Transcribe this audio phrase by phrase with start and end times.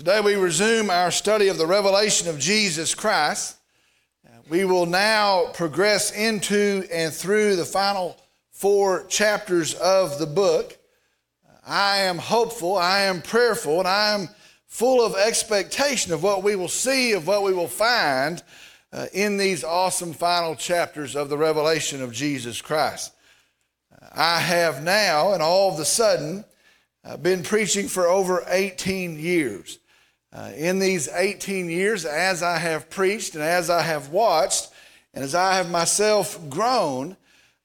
[0.00, 3.58] Today we resume our study of the revelation of Jesus Christ.
[4.48, 8.16] We will now progress into and through the final
[8.50, 10.78] four chapters of the book.
[11.66, 14.30] I am hopeful, I am prayerful, and I am
[14.66, 18.42] full of expectation of what we will see, of what we will find
[18.94, 23.12] uh, in these awesome final chapters of the revelation of Jesus Christ.
[24.14, 26.46] I have now, and all of a sudden,
[27.04, 29.76] uh, been preaching for over 18 years.
[30.32, 34.70] Uh, in these 18 years, as I have preached and as I have watched,
[35.12, 37.16] and as I have myself grown,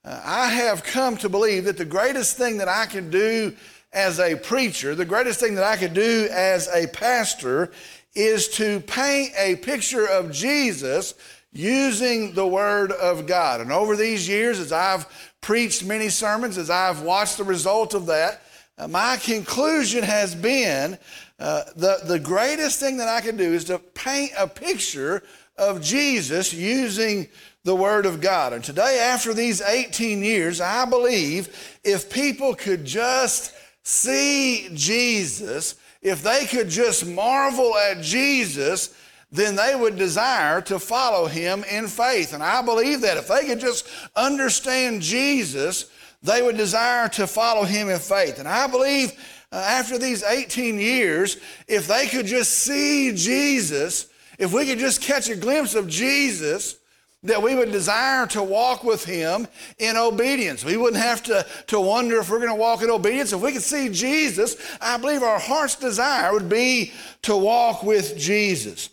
[0.04, 3.56] uh, I have come to believe that the greatest thing that I can do
[3.94, 7.72] as a preacher, the greatest thing that I could do as a pastor,
[8.16, 11.14] is to paint a picture of Jesus
[11.54, 13.62] using the Word of God.
[13.62, 15.06] And over these years, as I've
[15.40, 18.42] preached many sermons, as I've watched the result of that,
[18.78, 20.98] uh, my conclusion has been
[21.40, 25.24] uh, the, the greatest thing that I can do is to paint a picture
[25.58, 27.28] of Jesus using
[27.64, 28.54] the Word of God.
[28.54, 36.24] And today, after these 18 years, I believe if people could just see Jesus, if
[36.24, 38.96] they could just marvel at Jesus,
[39.32, 42.34] then they would desire to follow him in faith.
[42.34, 45.90] And I believe that if they could just understand Jesus,
[46.24, 48.40] they would desire to follow him in faith.
[48.40, 49.14] And I believe
[49.52, 54.08] uh, after these 18 years, if they could just see Jesus,
[54.38, 56.78] if we could just catch a glimpse of Jesus,
[57.26, 59.48] that we would desire to walk with him
[59.80, 60.64] in obedience.
[60.64, 63.34] We wouldn't have to, to wonder if we're going to walk in obedience.
[63.34, 68.16] If we could see Jesus, I believe our heart's desire would be to walk with
[68.18, 68.90] Jesus.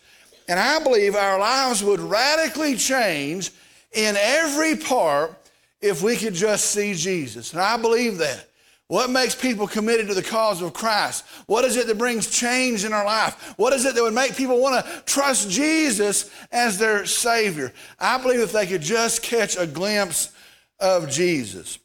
[0.47, 3.51] And I believe our lives would radically change
[3.93, 5.37] in every part
[5.81, 7.53] if we could just see Jesus.
[7.53, 8.47] And I believe that.
[8.93, 11.25] What makes people committed to the cause of Christ?
[11.47, 13.55] What is it that brings change in our life?
[13.57, 17.73] What is it that would make people want to trust Jesus as their Savior?
[17.99, 20.31] I believe if they could just catch a glimpse
[20.79, 21.79] of Jesus.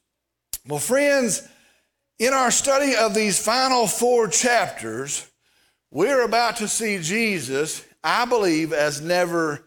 [0.66, 1.48] Well, friends,
[2.18, 5.26] in our study of these final four chapters,
[5.90, 9.64] we're about to see Jesus, I believe, as never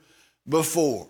[0.48, 1.08] before.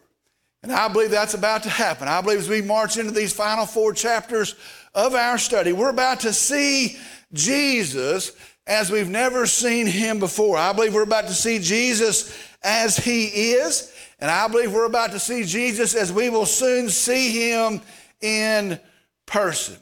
[0.63, 2.07] And I believe that's about to happen.
[2.07, 4.55] I believe as we march into these final four chapters
[4.93, 6.97] of our study, we're about to see
[7.33, 8.33] Jesus
[8.67, 10.57] as we've never seen him before.
[10.57, 15.11] I believe we're about to see Jesus as he is, and I believe we're about
[15.11, 17.81] to see Jesus as we will soon see him
[18.21, 18.79] in
[19.25, 19.77] person.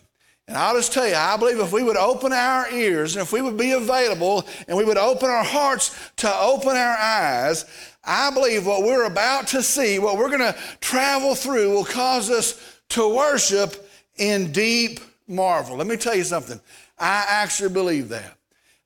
[0.47, 3.31] And I'll just tell you, I believe if we would open our ears and if
[3.31, 7.65] we would be available and we would open our hearts to open our eyes,
[8.03, 12.31] I believe what we're about to see, what we're going to travel through, will cause
[12.31, 13.88] us to worship
[14.19, 15.77] in deep marvel.
[15.77, 16.59] Let me tell you something.
[16.97, 18.35] I actually believe that.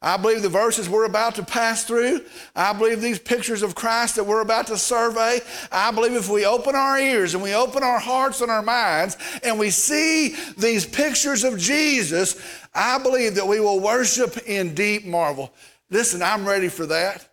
[0.03, 2.25] I believe the verses we're about to pass through.
[2.57, 5.39] I believe these pictures of Christ that we're about to survey.
[5.71, 9.16] I believe if we open our ears and we open our hearts and our minds
[9.44, 12.35] and we see these pictures of Jesus,
[12.75, 15.53] I believe that we will worship in deep marvel.
[15.89, 17.25] Listen, I'm ready for that.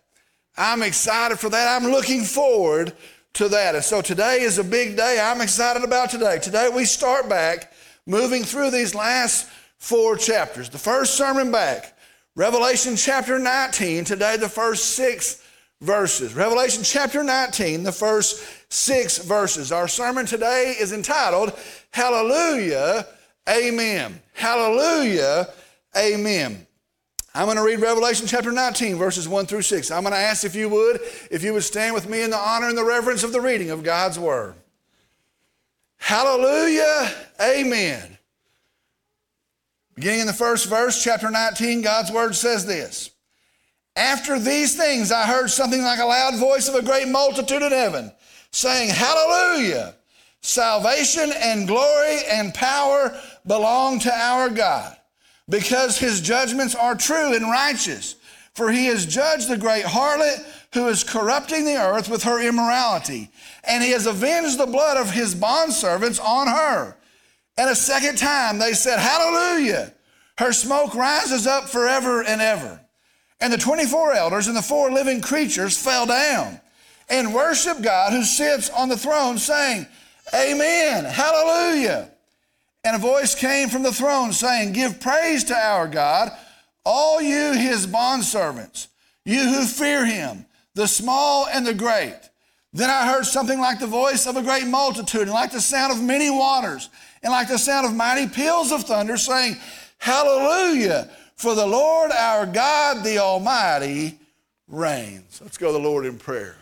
[0.57, 1.81] I'm excited for that.
[1.81, 2.93] I'm looking forward
[3.33, 3.75] to that.
[3.75, 5.19] And so today is a big day.
[5.21, 6.39] I'm excited about today.
[6.39, 7.70] Today we start back
[8.07, 9.47] moving through these last
[9.77, 10.69] four chapters.
[10.69, 11.97] The first sermon back,
[12.35, 15.43] Revelation chapter 19, today the first six
[15.81, 16.33] verses.
[16.33, 19.71] Revelation chapter 19, the first six verses.
[19.71, 21.53] Our sermon today is entitled
[21.91, 23.07] Hallelujah,
[23.49, 24.21] Amen.
[24.33, 25.49] Hallelujah,
[25.97, 26.65] Amen.
[27.33, 29.89] I'm going to read Revelation chapter 19, verses 1 through 6.
[29.89, 30.99] I'm going to ask if you would,
[31.31, 33.69] if you would stand with me in the honor and the reverence of the reading
[33.69, 34.53] of God's word.
[36.01, 38.17] Hallelujah, amen.
[39.93, 43.11] Beginning in the first verse, chapter 19, God's word says this
[43.95, 47.71] After these things, I heard something like a loud voice of a great multitude in
[47.71, 48.11] heaven
[48.49, 49.93] saying, Hallelujah!
[50.41, 54.97] Salvation and glory and power belong to our God
[55.47, 58.15] because his judgments are true and righteous.
[58.53, 63.29] For he has judged the great harlot who is corrupting the earth with her immorality,
[63.63, 66.97] and he has avenged the blood of his bondservants on her.
[67.57, 69.93] And a second time they said, Hallelujah!
[70.37, 72.81] Her smoke rises up forever and ever.
[73.39, 76.59] And the 24 elders and the four living creatures fell down
[77.09, 79.85] and worshiped God who sits on the throne, saying,
[80.33, 82.09] Amen, Hallelujah.
[82.83, 86.31] And a voice came from the throne saying, Give praise to our God,
[86.85, 88.87] all you his bondservants,
[89.25, 92.17] you who fear him, the small and the great.
[92.73, 95.91] Then I heard something like the voice of a great multitude, and like the sound
[95.91, 96.89] of many waters,
[97.21, 99.57] and like the sound of mighty peals of thunder, saying,
[99.97, 101.09] Hallelujah!
[101.35, 104.17] For the Lord our God, the Almighty,
[104.67, 105.39] reigns.
[105.41, 106.55] Let's go to the Lord in prayer.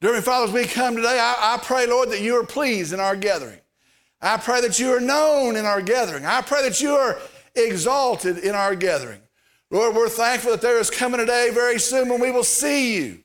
[0.00, 3.00] Dear Father, as we come today, I, I pray, Lord, that you are pleased in
[3.00, 3.60] our gathering.
[4.20, 6.26] I pray that you are known in our gathering.
[6.26, 7.18] I pray that you are
[7.54, 9.20] exalted in our gathering.
[9.70, 12.96] Lord, we're thankful that there is coming a day very soon when we will see
[12.96, 13.20] you.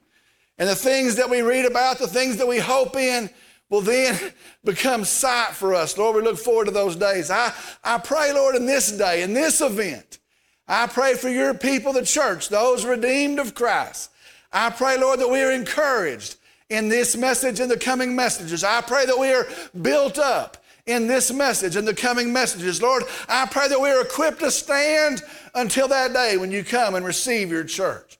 [0.58, 3.30] And the things that we read about, the things that we hope in,
[3.70, 4.18] will then
[4.64, 5.98] become sight for us.
[5.98, 7.32] Lord, we look forward to those days.
[7.32, 7.54] I,
[7.84, 10.20] I pray, Lord, in this day, in this event,
[10.68, 14.12] I pray for your people, the church, those redeemed of Christ.
[14.52, 16.36] I pray, Lord, that we are encouraged
[16.70, 18.64] in this message and the coming messages.
[18.64, 19.48] I pray that we are
[19.82, 20.58] built up
[20.90, 22.82] in this message and the coming messages.
[22.82, 25.22] Lord, I pray that we are equipped to stand
[25.54, 28.18] until that day when you come and receive your church.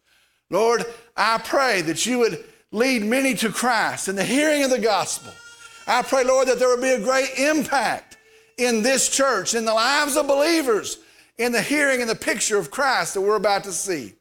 [0.50, 0.86] Lord,
[1.18, 5.34] I pray that you would lead many to Christ in the hearing of the gospel.
[5.88, 8.18] I pray, Lord, that there would be a great impact
[8.58, 11.00] in this church, in the lives of believers,
[11.38, 14.14] in the hearing and the picture of Christ that we're about to see.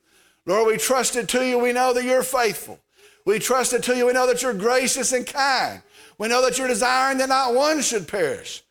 [0.47, 1.59] Lord, we trust it to you.
[1.59, 2.79] We know that you're faithful.
[3.27, 4.07] We trust it to you.
[4.07, 5.83] We know that you're gracious and kind.
[6.19, 8.63] We know that you're desiring that not one should perish.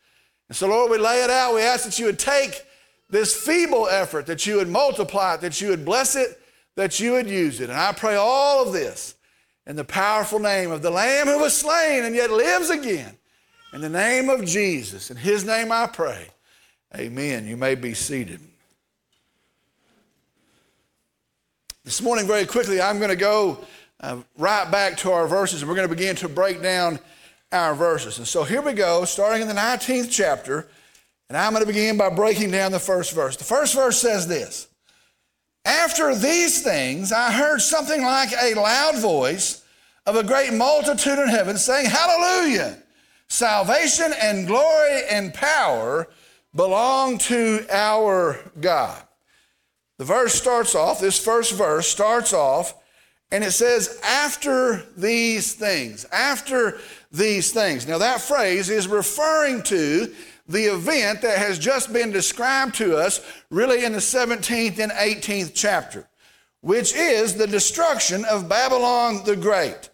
[0.48, 1.54] And so, Lord, we lay it out.
[1.54, 2.62] We ask that you would take
[3.10, 6.38] this feeble effort, that you would multiply it, that you would bless it,
[6.76, 7.70] that you would use it.
[7.70, 9.14] And I pray all of this
[9.66, 13.16] in the powerful name of the Lamb who was slain and yet lives again.
[13.72, 15.10] In the name of Jesus.
[15.10, 16.28] In his name I pray.
[16.96, 17.46] Amen.
[17.46, 18.40] You may be seated.
[21.84, 23.64] This morning, very quickly, I'm going to go
[24.00, 26.98] uh, right back to our verses and we're going to begin to break down
[27.52, 28.18] our verses.
[28.18, 30.68] And so here we go, starting in the 19th chapter.
[31.28, 33.36] And I'm going to begin by breaking down the first verse.
[33.36, 34.68] The first verse says this
[35.64, 39.62] after these things, I heard something like a loud voice
[40.06, 42.78] of a great multitude in heaven saying, Hallelujah!
[43.28, 46.08] Salvation and glory and power
[46.54, 49.02] belong to our God.
[49.98, 52.72] The verse starts off, this first verse starts off,
[53.30, 56.06] and it says, After these things.
[56.12, 56.78] After
[57.12, 57.86] these things.
[57.86, 60.14] Now, that phrase is referring to
[60.48, 63.20] the event that has just been described to us,
[63.50, 66.08] really in the 17th and 18th chapter,
[66.62, 69.90] which is the destruction of Babylon the Great.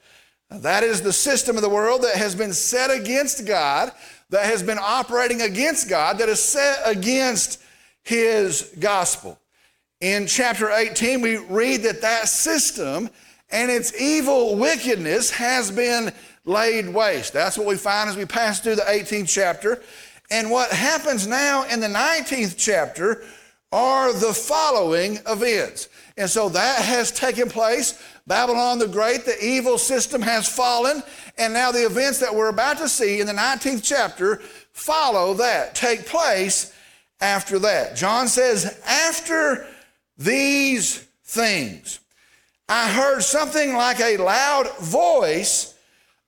[0.51, 3.91] That is the system of the world that has been set against God,
[4.31, 7.61] that has been operating against God, that is set against
[8.05, 9.41] His gospel.
[10.05, 13.09] In chapter 18, we read that that system
[13.49, 16.13] and its evil wickedness has been
[16.45, 17.33] laid waste.
[17.33, 19.83] That's what we find as we pass through the 18th chapter.
[20.31, 23.25] And what happens now in the 19th chapter
[23.73, 25.89] are the following events.
[26.19, 27.99] And so that has taken place.
[28.27, 31.03] Babylon the Great, the evil system has fallen.
[31.39, 35.75] And now the events that we're about to see in the 19th chapter follow that,
[35.75, 36.75] take place
[37.23, 37.97] after that.
[37.97, 39.67] John says, after
[40.17, 42.01] these things,
[42.69, 45.75] I heard something like a loud voice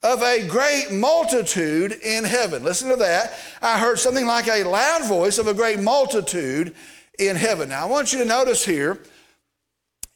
[0.02, 2.62] of a great multitude in heaven.
[2.62, 3.38] Listen to that.
[3.62, 6.74] I heard something like a loud voice of a great multitude
[7.18, 7.70] in heaven.
[7.70, 9.00] Now, I want you to notice here,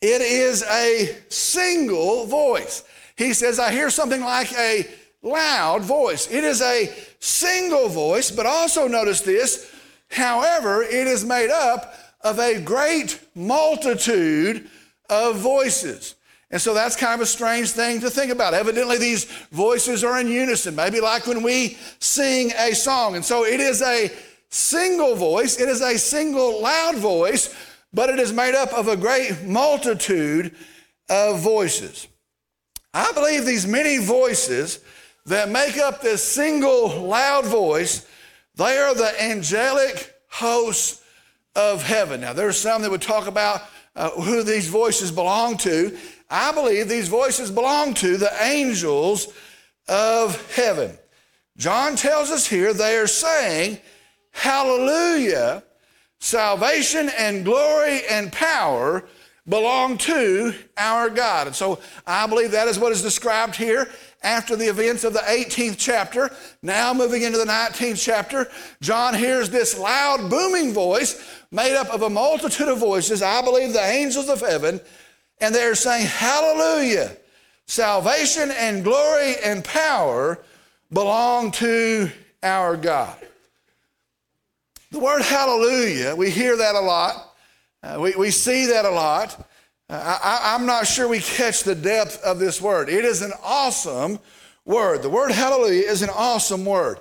[0.00, 2.84] it is a single voice.
[3.17, 4.87] He says, I hear something like a
[5.22, 6.31] loud voice.
[6.31, 9.75] It is a single voice, but also notice this,
[10.11, 14.69] however, it is made up of a great multitude
[15.08, 16.15] of voices.
[16.50, 18.55] And so that's kind of a strange thing to think about.
[18.55, 23.15] Evidently, these voices are in unison, maybe like when we sing a song.
[23.15, 24.10] And so it is a
[24.48, 27.55] single voice, it is a single loud voice,
[27.93, 30.55] but it is made up of a great multitude
[31.08, 32.08] of voices.
[32.93, 34.81] I believe these many voices
[35.27, 38.08] that make up this single loud voice,
[38.56, 41.00] they are the angelic hosts
[41.55, 42.21] of heaven.
[42.21, 43.63] Now, there's some that would talk about
[43.97, 45.97] uh, who these voices belong to.
[46.29, 49.29] I believe these voices belong to the angels
[49.89, 50.97] of heaven.
[51.57, 53.79] John tells us here they are saying,
[54.31, 55.65] Hallelujah,
[56.21, 59.05] salvation and glory and power
[59.49, 61.49] belong to our God.
[61.49, 63.89] And so I believe that is what is described here
[64.23, 66.31] after the events of the 18th chapter.
[66.63, 68.49] Now moving into the 19th chapter,
[68.81, 73.23] John hears this loud booming voice made up of a multitude of voices.
[73.23, 74.81] I believe the angels of heaven
[75.41, 77.17] and they're saying, Hallelujah.
[77.67, 80.41] Salvation and glory and power
[80.93, 82.11] belong to
[82.43, 83.17] our God.
[84.91, 87.37] The word hallelujah, we hear that a lot.
[87.81, 89.49] Uh, we, we see that a lot.
[89.89, 92.89] Uh, I, I'm not sure we catch the depth of this word.
[92.89, 94.19] It is an awesome
[94.65, 95.03] word.
[95.03, 96.99] The word hallelujah is an awesome word.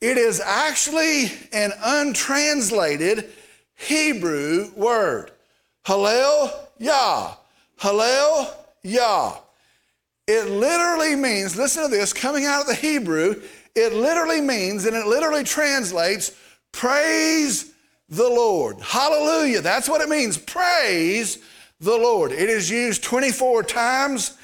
[0.00, 3.30] It is actually an untranslated
[3.82, 5.32] Hebrew word.
[5.84, 7.34] Hallel Yah.
[7.80, 9.36] Hallel Yah.
[10.26, 13.42] It literally means, listen to this, coming out of the Hebrew,
[13.74, 16.32] it literally means, and it literally translates,
[16.70, 17.72] praise
[18.08, 18.80] the Lord.
[18.80, 19.62] Hallelujah.
[19.62, 20.38] That's what it means.
[20.38, 21.38] Praise
[21.80, 22.30] the Lord.
[22.30, 24.36] It is used 24 times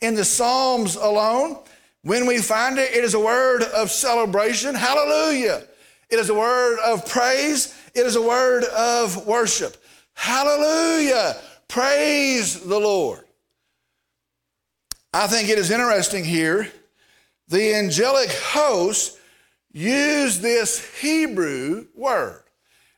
[0.00, 1.58] in the Psalms alone.
[2.02, 4.74] When we find it, it is a word of celebration.
[4.74, 5.64] Hallelujah.
[6.14, 7.74] It is a word of praise.
[7.92, 9.76] It is a word of worship.
[10.14, 11.34] Hallelujah.
[11.66, 13.24] Praise the Lord.
[15.12, 16.70] I think it is interesting here.
[17.48, 19.18] The angelic host
[19.72, 22.44] used this Hebrew word.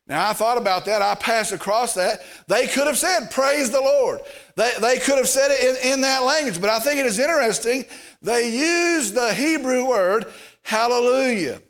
[0.06, 1.00] Now, I thought about that.
[1.00, 2.20] I passed across that.
[2.48, 4.20] They could have said, Praise the Lord.
[4.56, 7.18] They, they could have said it in, in that language, but I think it is
[7.18, 7.86] interesting.
[8.20, 10.26] They used the Hebrew word,
[10.64, 11.62] hallelujah.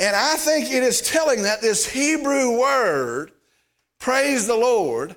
[0.00, 3.32] And I think it is telling that this Hebrew word,
[3.98, 5.14] praise the Lord,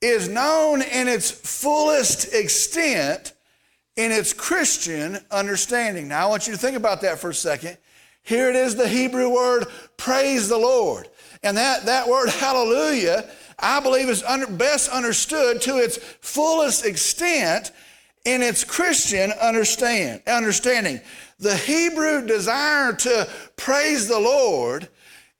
[0.00, 3.32] is known in its fullest extent
[3.96, 6.06] in its Christian understanding.
[6.06, 7.76] Now, I want you to think about that for a second.
[8.22, 11.08] Here it is the Hebrew word, praise the Lord.
[11.42, 17.72] And that, that word hallelujah, I believe, is under, best understood to its fullest extent
[18.24, 21.00] in its Christian understand, understanding.
[21.38, 24.88] The Hebrew desire to praise the Lord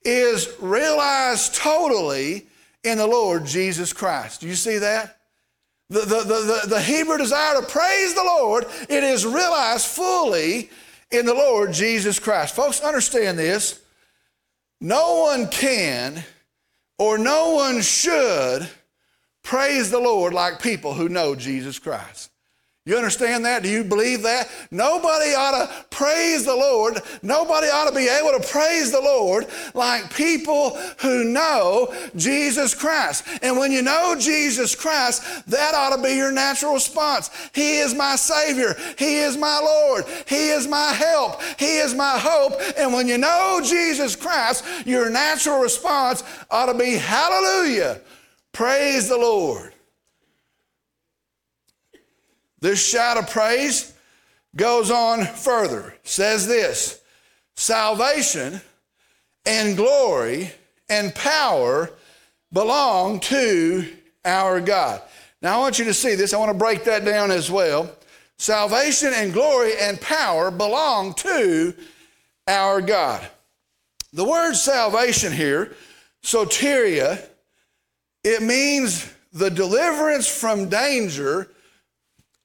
[0.02, 2.46] is realized totally
[2.82, 4.40] in the Lord Jesus Christ.
[4.40, 5.18] Do you see that?
[5.90, 10.70] The, the, the, the, Hebrew desire to praise the Lord, it is realized fully
[11.10, 12.54] in the Lord Jesus Christ.
[12.54, 13.80] Folks, understand this.
[14.80, 16.22] No one can
[16.96, 18.68] or no one should
[19.42, 22.29] praise the Lord like people who know Jesus Christ.
[22.90, 23.62] You understand that?
[23.62, 24.50] Do you believe that?
[24.72, 27.00] Nobody ought to praise the Lord.
[27.22, 33.28] Nobody ought to be able to praise the Lord like people who know Jesus Christ.
[33.42, 37.30] And when you know Jesus Christ, that ought to be your natural response.
[37.54, 38.74] He is my Savior.
[38.98, 40.04] He is my Lord.
[40.26, 41.40] He is my help.
[41.60, 42.54] He is my hope.
[42.76, 48.00] And when you know Jesus Christ, your natural response ought to be hallelujah.
[48.50, 49.74] Praise the Lord.
[52.60, 53.94] This shout of praise
[54.56, 57.00] goes on further, says this
[57.56, 58.60] salvation
[59.46, 60.50] and glory
[60.88, 61.90] and power
[62.52, 63.86] belong to
[64.24, 65.02] our God.
[65.42, 66.34] Now, I want you to see this.
[66.34, 67.90] I want to break that down as well.
[68.38, 71.74] Salvation and glory and power belong to
[72.46, 73.26] our God.
[74.12, 75.74] The word salvation here,
[76.22, 77.24] soteria,
[78.24, 81.48] it means the deliverance from danger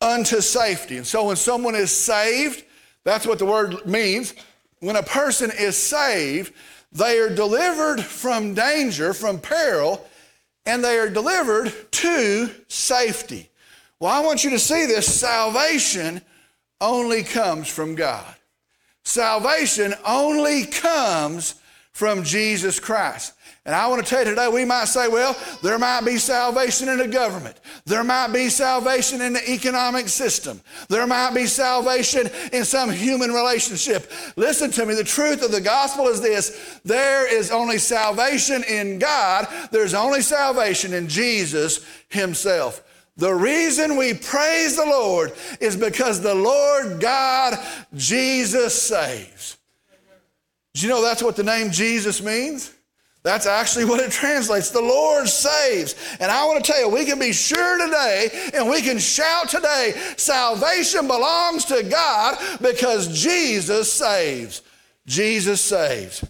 [0.02, 0.98] unto safety.
[0.98, 2.64] And so when someone is saved,
[3.04, 4.34] that's what the word means.
[4.80, 6.54] When a person is saved,
[6.92, 10.06] they are delivered from danger, from peril,
[10.66, 13.50] and they are delivered to safety.
[14.00, 16.22] Well, I want you to see this salvation
[16.82, 18.36] only comes from God.
[19.04, 21.56] Salvation only comes
[21.92, 23.34] from Jesus Christ.
[23.66, 26.88] And I want to tell you today, we might say, well, there might be salvation
[26.88, 27.60] in the government.
[27.86, 30.62] There might be salvation in the economic system.
[30.88, 34.12] There might be salvation in some human relationship.
[34.36, 34.94] Listen to me.
[34.94, 40.22] The truth of the gospel is this there is only salvation in God, there's only
[40.22, 42.84] salvation in Jesus Himself.
[43.18, 47.58] The reason we praise the Lord is because the Lord God,
[47.96, 49.58] Jesus, saves.
[50.76, 52.75] Do you know that's what the name Jesus means?
[53.26, 54.70] That's actually what it translates.
[54.70, 55.96] The Lord saves.
[56.20, 59.50] And I want to tell you, we can be sure today and we can shout
[59.50, 64.62] today salvation belongs to God because Jesus saves.
[65.08, 66.24] Jesus saves.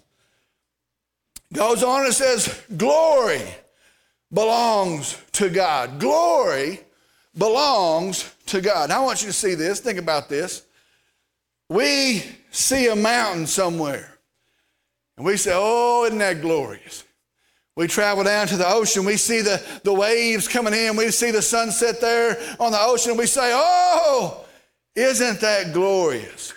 [1.52, 3.42] Goes on and says, glory
[4.32, 6.00] belongs to God.
[6.00, 6.80] Glory
[7.38, 8.88] belongs to God.
[8.88, 9.82] Now I want you to see this.
[9.82, 10.64] Think about this.
[11.68, 14.15] We see a mountain somewhere.
[15.18, 17.04] And we say, oh, isn't that glorious?
[17.76, 21.32] We travel down to the ocean, we see the, the waves coming in, we see
[21.32, 24.46] the sunset there on the ocean, we say, oh,
[24.96, 26.54] isn't that glorious?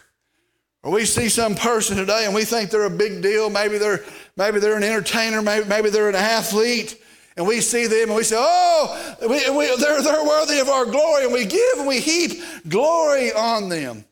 [0.82, 3.50] Or we see some person today and we think they're a big deal.
[3.50, 4.04] Maybe they're,
[4.36, 7.02] maybe they're an entertainer, maybe, maybe they're an athlete.
[7.36, 10.86] And we see them and we say, oh, we, we, they're, they're worthy of our
[10.86, 11.24] glory.
[11.24, 14.04] And we give and we heap glory on them.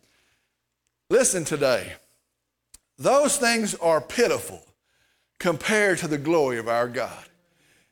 [1.09, 1.95] Listen today.
[2.99, 4.63] Those things are pitiful
[5.39, 7.27] compared to the glory of our God.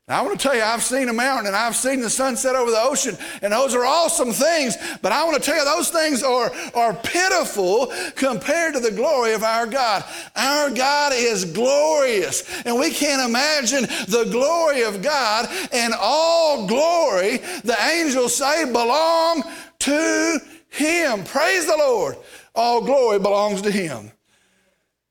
[0.07, 2.55] Now, I want to tell you, I've seen a mountain and I've seen the sunset
[2.55, 4.77] over the ocean, and those are awesome things.
[5.01, 9.33] But I want to tell you, those things are, are pitiful compared to the glory
[9.33, 10.05] of our God.
[10.37, 15.49] Our God is glorious, and we can't imagine the glory of God.
[15.73, 19.43] And all glory, the angels say, belong
[19.81, 21.25] to Him.
[21.25, 22.17] Praise the Lord.
[22.55, 24.11] All glory belongs to Him.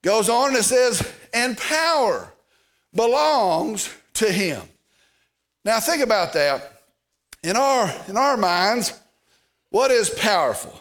[0.04, 2.32] Goes on and it says, and power
[2.94, 4.62] belongs to Him.
[5.66, 6.82] Now, think about that.
[7.42, 8.94] In our, in our minds,
[9.70, 10.80] what is powerful?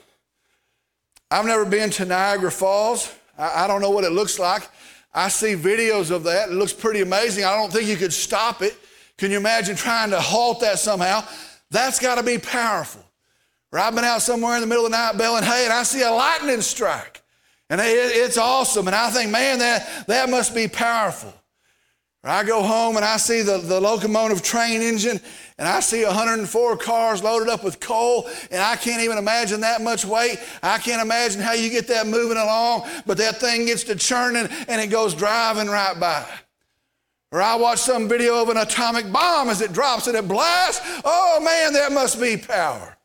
[1.31, 3.13] I've never been to Niagara Falls.
[3.39, 4.69] I, I don't know what it looks like.
[5.15, 6.51] I see videos of that.
[6.51, 7.45] It looks pretty amazing.
[7.45, 8.77] I don't think you could stop it.
[9.19, 11.25] Can you imagine trying to halt that somehow?
[11.71, 13.05] That's got to be powerful.
[13.73, 15.85] Or I've been out somewhere in the middle of the night belling hay and I
[15.85, 17.22] see a lightning strike.
[17.73, 18.87] And it, it's awesome.
[18.87, 21.33] And I think, man, that, that must be powerful.
[22.23, 25.19] I go home and I see the, the locomotive train engine
[25.59, 29.81] and I see 104 cars loaded up with coal and I can't even imagine that
[29.81, 30.37] much weight.
[30.63, 34.49] I can't imagine how you get that moving along, but that thing gets to churning
[34.69, 36.27] and it goes driving right by.
[37.31, 40.83] Or I watch some video of an atomic bomb as it drops and it blasts.
[41.07, 42.99] Oh man, that must be power.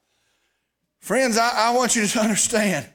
[1.00, 2.88] Friends, I, I want you to understand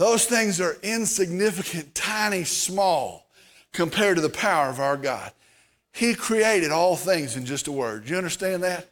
[0.00, 3.26] those things are insignificant, tiny, small
[3.70, 5.30] compared to the power of our God.
[5.92, 8.06] He created all things in just a word.
[8.06, 8.88] Do you understand that?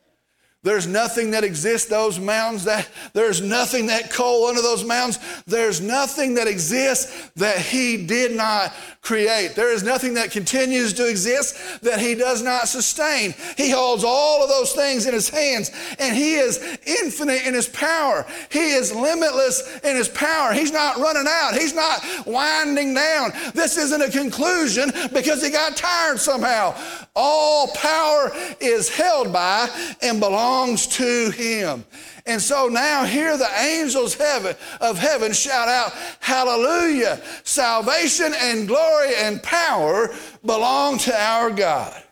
[0.64, 5.20] There's nothing that exists, those mountains, that there's nothing that coal under those mountains.
[5.46, 9.54] There's nothing that exists that he did not create.
[9.54, 13.34] There is nothing that continues to exist that he does not sustain.
[13.56, 17.68] He holds all of those things in his hands and he is infinite in his
[17.68, 18.26] power.
[18.50, 20.52] He is limitless in his power.
[20.52, 21.54] He's not running out.
[21.54, 23.30] He's not winding down.
[23.54, 26.74] This isn't a conclusion because he got tired somehow.
[27.14, 29.68] All power is held by
[30.02, 31.84] and belongs to him.
[32.26, 37.20] And so now hear the angels heaven, of heaven shout out, Hallelujah!
[37.44, 40.14] Salvation and glory and power
[40.44, 42.02] belong to our God.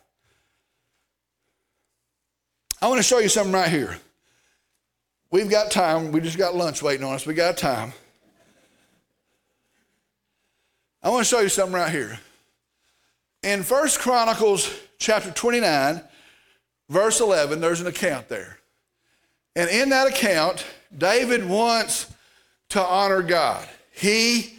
[2.81, 3.97] I want to show you something right here.
[5.31, 6.13] We've got time.
[6.13, 7.27] We just got lunch waiting on us.
[7.27, 7.93] We got time.
[11.03, 12.19] I want to show you something right here.
[13.43, 16.03] In First Chronicles chapter 29,
[16.89, 18.59] verse 11, there's an account there.
[19.55, 20.65] And in that account,
[20.97, 22.13] David wants
[22.71, 23.67] to honor God.
[23.93, 24.59] He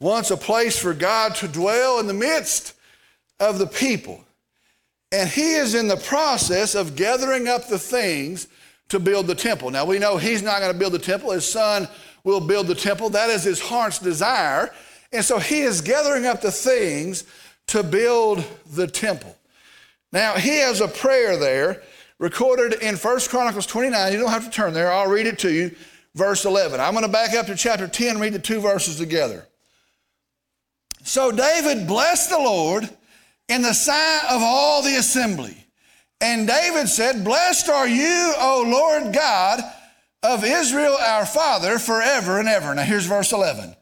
[0.00, 2.74] wants a place for God to dwell in the midst
[3.40, 4.24] of the people.
[5.12, 8.48] And he is in the process of gathering up the things
[8.88, 9.70] to build the temple.
[9.70, 11.88] Now we know he's not going to build the temple, his son
[12.24, 13.10] will build the temple.
[13.10, 14.70] That is his heart's desire.
[15.12, 17.24] And so he is gathering up the things
[17.68, 19.34] to build the temple.
[20.12, 21.82] Now he has a prayer there
[22.18, 24.12] recorded in First Chronicles 29.
[24.12, 25.74] You don't have to turn there, I'll read it to you.
[26.14, 26.80] Verse 11.
[26.80, 29.46] I'm going to back up to chapter 10 and read the two verses together.
[31.04, 32.88] So David blessed the Lord
[33.48, 35.56] in the sight of all the assembly.
[36.20, 39.60] And David said, Blessed are you, O Lord God
[40.22, 42.74] of Israel, our Father, forever and ever.
[42.74, 43.76] Now here's verse 11.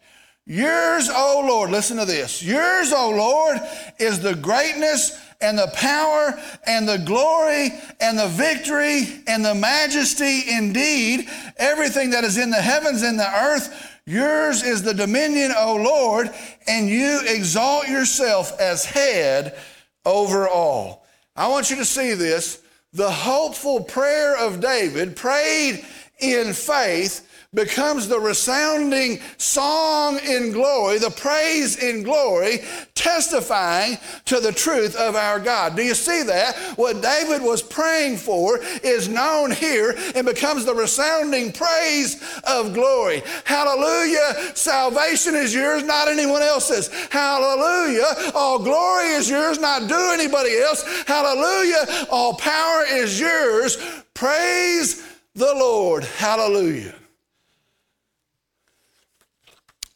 [0.45, 2.43] Yours, O Lord, listen to this.
[2.43, 3.59] Yours, O Lord,
[3.99, 7.71] is the greatness and the power and the glory
[8.01, 10.43] and the victory and the majesty.
[10.51, 15.77] Indeed, everything that is in the heavens and the earth, yours is the dominion, O
[15.77, 16.31] Lord,
[16.67, 19.59] and you exalt yourself as head
[20.05, 21.07] over all.
[21.35, 22.63] I want you to see this.
[22.93, 25.85] The hopeful prayer of David prayed
[26.19, 27.26] in faith
[27.57, 32.59] becomes the resounding song in glory, the praise in glory,
[32.95, 35.75] testifying to the truth of our God.
[35.75, 36.55] Do you see that?
[36.77, 43.23] What David was praying for is known here and becomes the resounding praise of glory.
[43.45, 44.55] Hallelujah.
[44.55, 46.89] Salvation is yours, not anyone else's.
[47.11, 48.33] Hallelujah.
[48.35, 50.85] All glory is yours, not do anybody else.
[51.07, 52.07] Hallelujah.
[52.11, 53.79] All power is yours.
[54.13, 55.03] Praise
[55.35, 56.05] the Lord.
[56.05, 56.95] Hallelujah.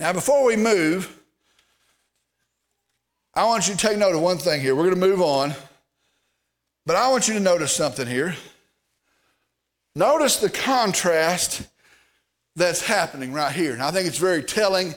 [0.01, 1.15] Now, before we move,
[3.35, 4.75] I want you to take note of one thing here.
[4.75, 5.55] We're going to move on,
[6.87, 8.35] but I want you to notice something here.
[9.95, 11.69] Notice the contrast
[12.57, 13.75] that's happening right here.
[13.75, 14.95] And I think it's very telling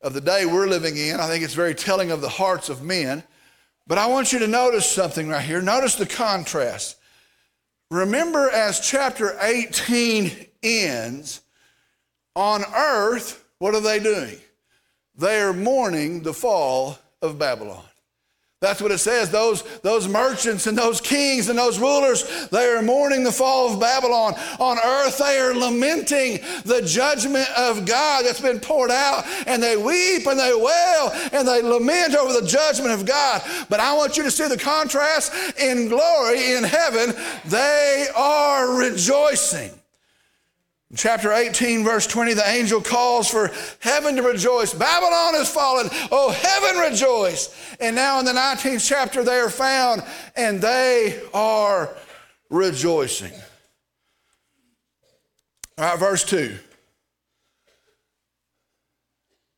[0.00, 1.18] of the day we're living in.
[1.18, 3.24] I think it's very telling of the hearts of men.
[3.88, 5.62] But I want you to notice something right here.
[5.62, 6.96] Notice the contrast.
[7.90, 11.40] Remember, as chapter 18 ends,
[12.36, 14.36] on earth, what are they doing?
[15.16, 17.82] They are mourning the fall of Babylon.
[18.60, 19.30] That's what it says.
[19.30, 23.80] Those, those merchants and those kings and those rulers, they are mourning the fall of
[23.80, 24.34] Babylon.
[24.60, 29.78] On earth, they are lamenting the judgment of God that's been poured out, and they
[29.78, 33.40] weep and they wail and they lament over the judgment of God.
[33.70, 37.14] But I want you to see the contrast in glory in heaven.
[37.46, 39.70] They are rejoicing
[40.96, 44.72] chapter 18, verse 20, the angel calls for heaven to rejoice.
[44.74, 45.88] Babylon has fallen.
[46.10, 47.54] Oh, heaven rejoice.
[47.80, 50.02] And now in the 19th chapter, they are found
[50.36, 51.94] and they are
[52.50, 53.32] rejoicing.
[55.78, 56.56] All right, verse 2.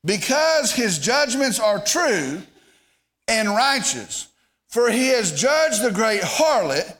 [0.04, 2.40] Because his judgments are true
[3.26, 4.28] and righteous,
[4.68, 6.96] for he has judged the great harlot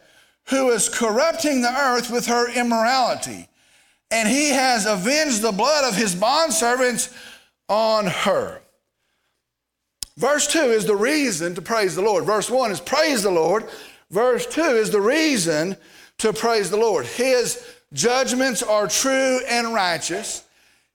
[0.49, 3.49] who is corrupting the earth with her immorality
[4.11, 7.12] and he has avenged the blood of his bondservants
[7.69, 8.61] on her.
[10.16, 12.25] Verse 2 is the reason to praise the Lord.
[12.25, 13.69] Verse 1 is praise the Lord.
[14.11, 15.77] Verse 2 is the reason
[16.19, 17.07] to praise the Lord.
[17.07, 20.45] His judgments are true and righteous.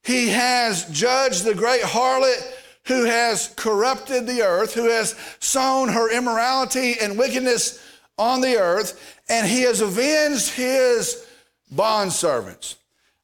[0.03, 2.41] He has judged the great harlot
[2.85, 7.83] who has corrupted the earth, who has sown her immorality and wickedness
[8.17, 11.27] on the earth, and he has avenged his
[11.73, 12.75] bondservants.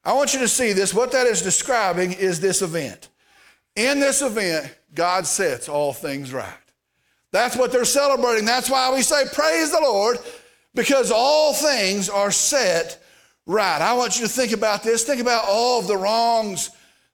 [0.07, 0.93] I want you to see this.
[0.93, 3.09] What that is describing is this event.
[3.75, 6.53] In this event, God sets all things right.
[7.33, 8.45] That's what they're celebrating.
[8.45, 10.17] That's why we say, Praise the Lord,
[10.73, 13.03] because all things are set
[13.45, 13.81] right.
[13.81, 15.03] I want you to think about this.
[15.03, 16.69] Think about all of the wrongs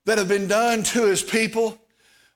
[0.06, 1.80] that have been done to his people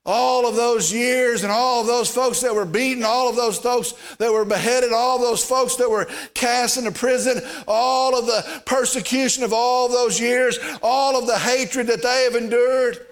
[0.07, 3.59] all of those years and all of those folks that were beaten, all of those
[3.59, 8.63] folks that were beheaded, all those folks that were cast into prison, all of the
[8.65, 13.05] persecution of all those years, all of the hatred that they have endured.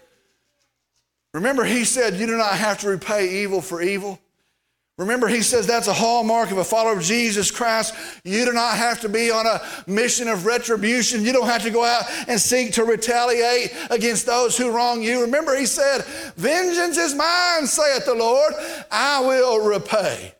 [1.34, 4.20] Remember, he said, You do not have to repay evil for evil.
[4.98, 7.94] Remember, he says that's a hallmark of a follower of Jesus Christ.
[8.24, 11.26] You do not have to be on a mission of retribution.
[11.26, 15.22] You don't have to go out and seek to retaliate against those who wrong you.
[15.22, 16.06] Remember, he said,
[16.38, 18.54] Vengeance is mine, saith the Lord,
[18.90, 20.34] I will repay.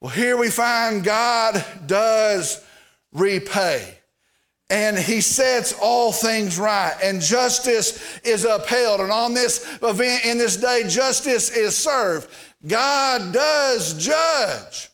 [0.00, 2.64] Well, here we find God does
[3.12, 3.99] repay.
[4.70, 9.00] And he sets all things right, and justice is upheld.
[9.00, 12.30] And on this event, in this day, justice is served.
[12.64, 14.90] God does judge,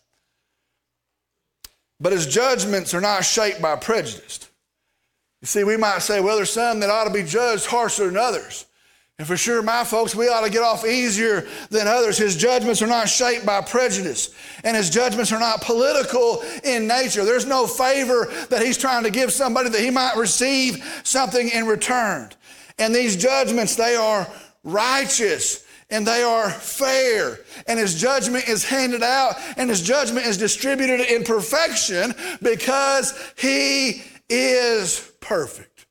[2.00, 4.48] but his judgments are not shaped by prejudice.
[5.42, 8.16] You see, we might say, well, there's some that ought to be judged harsher than
[8.16, 8.64] others.
[9.18, 12.18] And for sure, my folks, we ought to get off easier than others.
[12.18, 17.24] His judgments are not shaped by prejudice, and his judgments are not political in nature.
[17.24, 21.66] There's no favor that he's trying to give somebody that he might receive something in
[21.66, 22.30] return.
[22.78, 24.28] And these judgments, they are
[24.64, 27.38] righteous and they are fair.
[27.66, 34.02] And his judgment is handed out and his judgment is distributed in perfection because he
[34.28, 35.86] is perfect.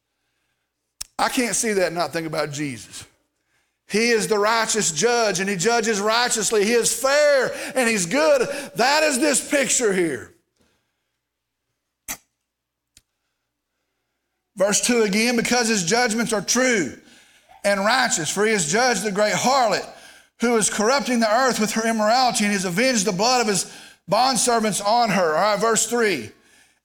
[1.17, 3.05] I can't see that and not think about Jesus.
[3.87, 6.65] He is the righteous judge and he judges righteously.
[6.65, 8.47] He is fair and he's good.
[8.75, 10.33] That is this picture here.
[14.55, 16.97] Verse 2 again, because his judgments are true
[17.63, 19.85] and righteous, for he has judged the great harlot
[20.39, 23.71] who is corrupting the earth with her immorality and has avenged the blood of his
[24.09, 25.35] bondservants on her.
[25.35, 26.29] All right, verse 3.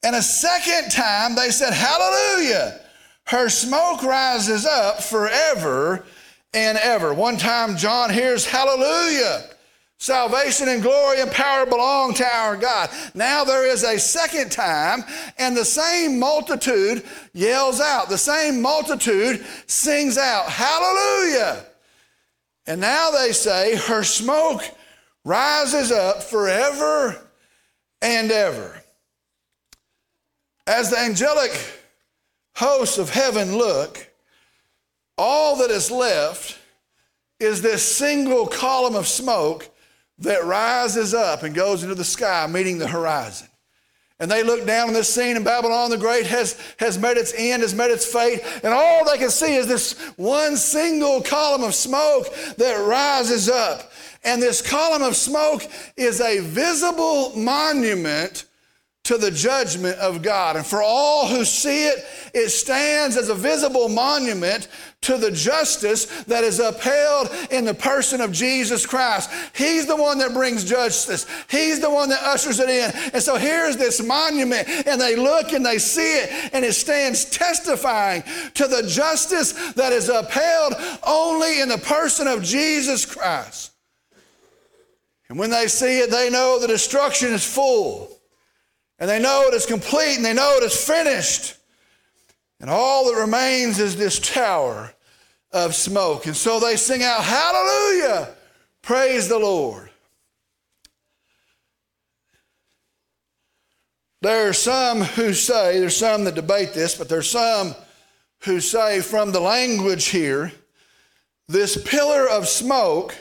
[0.03, 2.81] And a second time they said, Hallelujah!
[3.27, 6.05] Her smoke rises up forever
[6.53, 7.15] and ever.
[7.15, 9.45] One time John hears, Hallelujah!
[9.99, 12.89] Salvation and glory and power belong to our God.
[13.15, 15.05] Now there is a second time,
[15.39, 18.09] and the same multitude yells out.
[18.09, 21.65] The same multitude sings out, Hallelujah!
[22.67, 24.63] And now they say, Her smoke
[25.25, 27.21] rises up forever
[28.01, 28.83] and ever.
[30.67, 31.53] As the angelic
[32.55, 34.10] hosts of heaven look,
[35.21, 36.59] all that is left
[37.39, 39.69] is this single column of smoke
[40.19, 43.47] that rises up and goes into the sky, meeting the horizon.
[44.19, 47.35] And they look down on this scene, and Babylon the Great has, has met its
[47.37, 51.65] end, has met its fate, and all they can see is this one single column
[51.65, 53.93] of smoke that rises up.
[54.25, 55.63] And this column of smoke
[55.97, 58.45] is a visible monument
[59.05, 60.57] to the judgment of God.
[60.57, 64.69] And for all who see it, it stands as a visible monument
[65.01, 69.31] to the justice that is upheld in the person of Jesus Christ.
[69.57, 71.27] He's the one that brings justice.
[71.51, 72.91] He's the one that ushers it in.
[73.15, 77.25] And so here's this monument, and they look and they see it, and it stands
[77.25, 78.23] testifying
[78.55, 80.75] to the justice that is upheld
[81.07, 83.73] only in the person of Jesus Christ.
[85.31, 88.20] And when they see it, they know the destruction is full.
[89.01, 91.57] And they know it is complete and they know it is finished.
[92.61, 94.93] And all that remains is this tower
[95.51, 96.27] of smoke.
[96.27, 98.29] And so they sing out, Hallelujah!
[98.83, 99.91] Praise the Lord.
[104.23, 107.75] There are some who say, there's some that debate this, but there's some
[108.45, 110.53] who say from the language here,
[111.49, 113.17] this pillar of smoke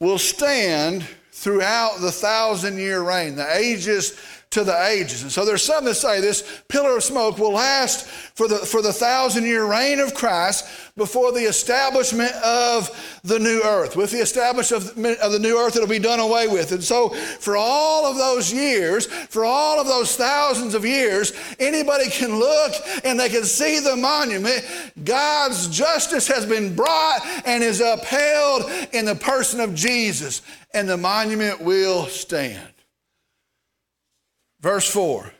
[0.00, 4.18] will stand throughout the thousand year reign, the ages
[4.50, 5.22] to the ages.
[5.22, 8.80] And so there's some that say this pillar of smoke will last for the, for
[8.80, 12.88] the thousand year reign of Christ before the establishment of
[13.22, 13.96] the new earth.
[13.96, 16.72] With the establishment of, of the new earth, it'll be done away with.
[16.72, 22.08] And so for all of those years, for all of those thousands of years, anybody
[22.08, 22.72] can look
[23.04, 24.64] and they can see the monument.
[25.04, 30.40] God's justice has been brought and is upheld in the person of Jesus,
[30.72, 32.75] and the monument will stand.
[34.66, 35.32] Verse 4.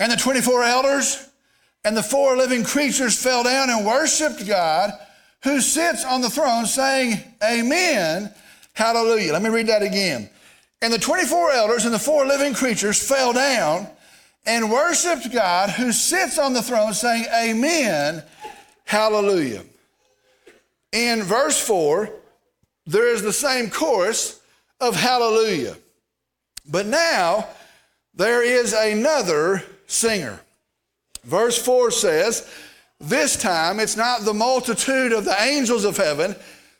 [0.00, 1.28] And the 24 elders
[1.84, 4.90] and the four living creatures fell down and worshiped God
[5.44, 8.34] who sits on the throne, saying, Amen,
[8.72, 9.32] hallelujah.
[9.32, 10.28] Let me read that again.
[10.82, 13.86] And the 24 elders and the four living creatures fell down
[14.46, 18.24] and worshiped God who sits on the throne, saying, Amen,
[18.86, 19.62] hallelujah.
[20.90, 22.10] In verse 4,
[22.86, 24.40] there is the same chorus
[24.80, 25.76] of hallelujah.
[26.66, 27.48] But now
[28.14, 30.40] there is another singer.
[31.24, 32.48] Verse 4 says,
[33.00, 36.36] This time it's not the multitude of the angels of heaven,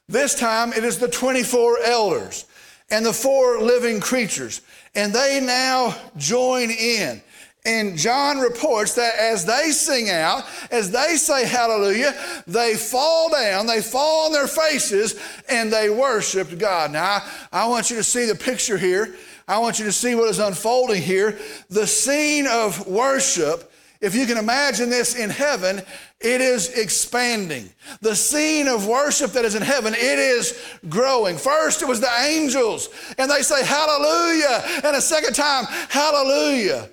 [0.09, 2.46] this time it is the 24 elders
[2.90, 4.61] and the four living creatures.
[4.94, 7.22] And they now join in.
[7.66, 12.14] And John reports that as they sing out, as they say hallelujah,
[12.46, 16.90] they fall down, they fall on their faces, and they worship God.
[16.90, 19.14] Now, I, want you to see the picture here.
[19.48, 21.38] I want you to see what is unfolding here.
[21.70, 23.72] The scene of worship,
[24.03, 25.81] if you can imagine this in heaven,
[26.20, 27.70] it is expanding.
[28.03, 31.38] The scene of worship that is in heaven, it is growing.
[31.38, 36.90] First, it was the angels, and they say hallelujah, and a second time, hallelujah.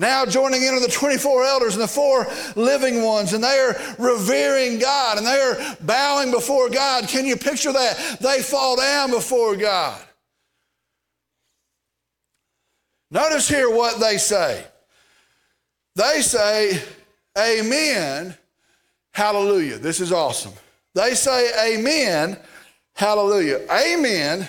[0.00, 3.78] Now joining in are the 24 elders and the four living ones, and they are
[3.98, 7.06] revering God and they are bowing before God.
[7.06, 8.16] Can you picture that?
[8.18, 10.00] They fall down before God.
[13.10, 14.64] Notice here what they say.
[15.96, 16.82] They say,
[17.36, 18.34] Amen,
[19.12, 19.76] hallelujah.
[19.76, 20.54] This is awesome.
[20.94, 22.38] They say, Amen,
[22.94, 23.66] hallelujah.
[23.70, 24.48] Amen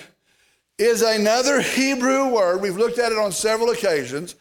[0.78, 2.62] is another Hebrew word.
[2.62, 4.34] We've looked at it on several occasions.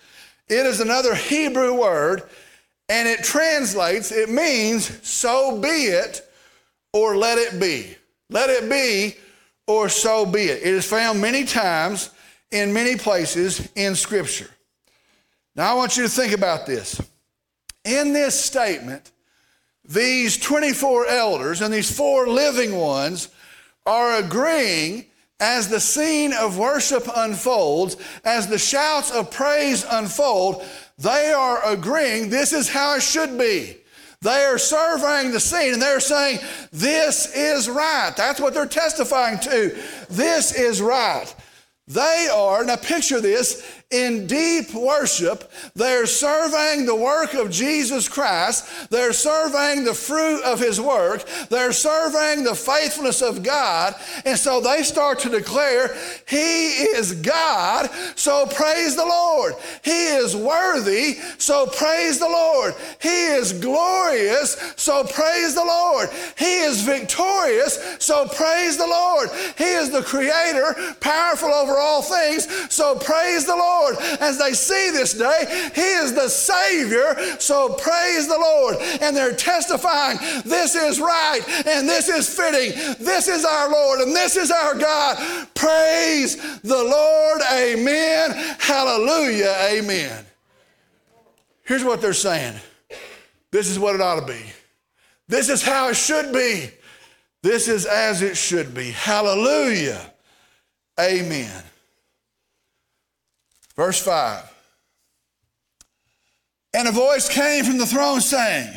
[0.51, 2.23] It is another Hebrew word,
[2.89, 6.29] and it translates, it means so be it
[6.91, 7.95] or let it be.
[8.29, 9.15] Let it be
[9.65, 10.61] or so be it.
[10.61, 12.09] It is found many times
[12.51, 14.49] in many places in Scripture.
[15.55, 17.01] Now, I want you to think about this.
[17.85, 19.09] In this statement,
[19.85, 23.29] these 24 elders and these four living ones
[23.85, 25.05] are agreeing
[25.41, 30.63] as the scene of worship unfolds, as the shouts of praise unfold,
[30.99, 33.75] they are agreeing this is how it should be.
[34.21, 36.39] They are surveying the scene and they're saying,
[36.71, 38.13] This is right.
[38.15, 39.75] That's what they're testifying to.
[40.11, 41.33] This is right.
[41.87, 45.51] They are, now picture this, in deep worship.
[45.75, 48.89] They're surveying the work of Jesus Christ.
[48.89, 51.27] They're surveying the fruit of his work.
[51.49, 53.95] They're surveying the faithfulness of God.
[54.25, 55.95] And so they start to declare,
[56.27, 59.55] He is God, so praise the Lord.
[59.83, 62.73] He is worthy, so praise the Lord.
[63.01, 66.09] He is glorious, so praise the Lord.
[66.37, 69.29] He is victorious, so praise the Lord.
[69.57, 73.80] He is the creator, powerful over all things, so praise the Lord.
[73.81, 75.71] Lord as they see this day.
[75.73, 78.77] He is the Savior, so praise the Lord.
[79.01, 82.71] And they're testifying this is right and this is fitting.
[83.03, 85.47] This is our Lord and this is our God.
[85.55, 87.41] Praise the Lord.
[87.51, 88.31] Amen.
[88.59, 89.55] Hallelujah.
[89.71, 90.25] Amen.
[91.63, 92.55] Here's what they're saying
[93.51, 94.41] this is what it ought to be.
[95.27, 96.69] This is how it should be.
[97.43, 98.91] This is as it should be.
[98.91, 99.99] Hallelujah.
[100.99, 101.63] Amen.
[103.75, 104.51] Verse 5.
[106.73, 108.69] And a voice came from the throne saying,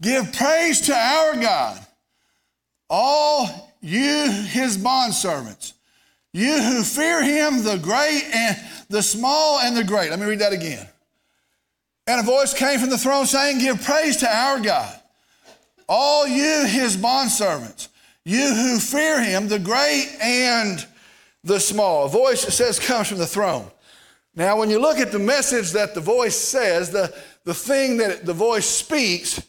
[0.00, 1.78] Give praise to our God,
[2.88, 5.74] all you his bondservants,
[6.32, 8.56] you who fear him, the great and
[8.88, 10.10] the small and the great.
[10.10, 10.88] Let me read that again.
[12.06, 14.98] And a voice came from the throne saying, Give praise to our God,
[15.88, 17.88] all you his bondservants,
[18.24, 20.84] you who fear him, the great and
[21.44, 22.06] the small.
[22.06, 23.70] A voice that says comes from the throne.
[24.34, 27.14] Now, when you look at the message that the voice says, the,
[27.44, 29.42] the thing that the voice speaks,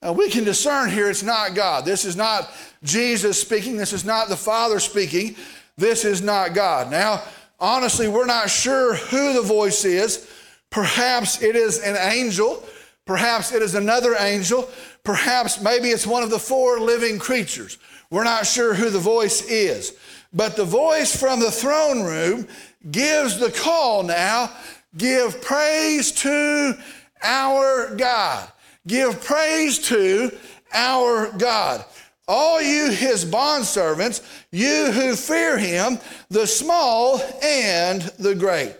[0.00, 1.84] uh, we can discern here it's not God.
[1.84, 2.50] This is not
[2.84, 3.76] Jesus speaking.
[3.76, 5.34] This is not the Father speaking.
[5.76, 6.90] This is not God.
[6.90, 7.22] Now,
[7.58, 10.30] honestly, we're not sure who the voice is.
[10.70, 12.62] Perhaps it is an angel.
[13.06, 14.68] Perhaps it is another angel.
[15.02, 17.78] Perhaps maybe it's one of the four living creatures.
[18.10, 19.96] We're not sure who the voice is.
[20.32, 22.46] But the voice from the throne room
[22.90, 24.50] gives the call now
[24.96, 26.76] give praise to
[27.22, 28.50] our God.
[28.86, 30.36] Give praise to
[30.72, 31.84] our God.
[32.26, 38.74] All you his bondservants, you who fear him, the small and the great.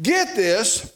[0.00, 0.92] Get this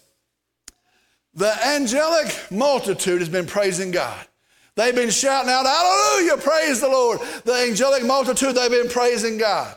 [1.35, 4.27] the angelic multitude has been praising God.
[4.75, 7.21] They've been shouting out, Hallelujah, praise the Lord.
[7.45, 9.77] The angelic multitude, they've been praising God.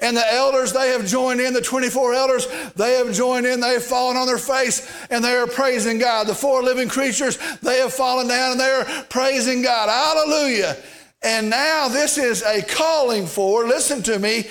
[0.00, 3.74] And the elders, they have joined in, the 24 elders, they have joined in, they
[3.74, 6.26] have fallen on their face and they are praising God.
[6.26, 9.88] The four living creatures, they have fallen down and they are praising God.
[9.90, 10.76] Hallelujah.
[11.22, 14.44] And now this is a calling for, listen to me,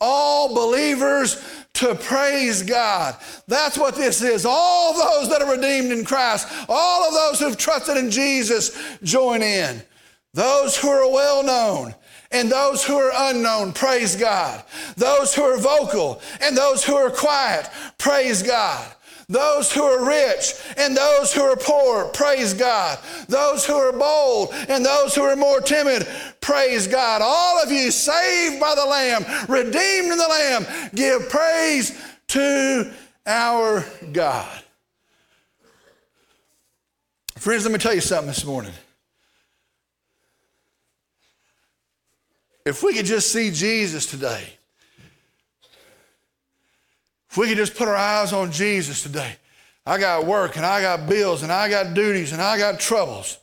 [0.00, 1.42] all believers
[1.74, 3.16] to praise God.
[3.46, 4.46] That's what this is.
[4.46, 9.42] All those that are redeemed in Christ, all of those who've trusted in Jesus, join
[9.42, 9.82] in.
[10.32, 11.94] Those who are well known
[12.34, 14.62] and those who are unknown, praise God.
[14.96, 18.92] Those who are vocal and those who are quiet, praise God.
[19.28, 22.98] Those who are rich and those who are poor, praise God.
[23.28, 26.06] Those who are bold and those who are more timid,
[26.40, 27.22] praise God.
[27.22, 32.92] All of you saved by the Lamb, redeemed in the Lamb, give praise to
[33.26, 34.62] our God.
[37.36, 38.72] Friends, let me tell you something this morning.
[42.64, 44.54] If we could just see Jesus today,
[47.30, 49.36] if we could just put our eyes on Jesus today,
[49.84, 53.38] I got work and I got bills and I got duties and I got troubles.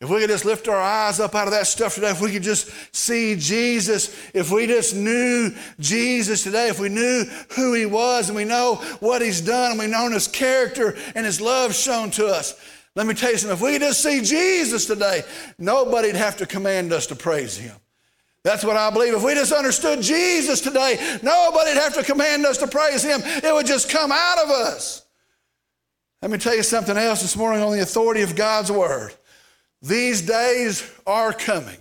[0.00, 2.32] If we could just lift our eyes up out of that stuff today, if we
[2.32, 7.24] could just see Jesus, if we just knew Jesus today, if we knew
[7.56, 11.26] who he was and we know what he's done and we know his character and
[11.26, 12.58] his love shown to us,
[12.94, 13.56] let me tell you something.
[13.56, 15.22] If we could just see Jesus today,
[15.58, 17.74] nobody'd have to command us to praise him.
[18.42, 19.14] That's what I believe.
[19.14, 23.20] If we just understood Jesus today, nobody'd have to command us to praise Him.
[23.22, 25.04] It would just come out of us.
[26.22, 29.14] Let me tell you something else this morning on the authority of God's Word.
[29.82, 31.76] These days are coming.